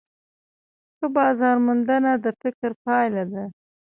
ښه 0.97 1.07
بازارموندنه 1.17 2.11
د 2.23 2.25
فکر 2.41 2.69
پایله 2.85 3.23
ده. 3.33 3.43